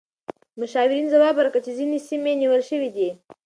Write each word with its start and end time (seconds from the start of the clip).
مشاورین 0.59 1.05
ځواب 1.13 1.33
ورکړ 1.37 1.59
چې 1.65 1.71
ځینې 1.79 1.97
سیمې 2.07 2.31
نیول 2.41 2.61
شوې 2.69 2.89
دي. 2.95 3.09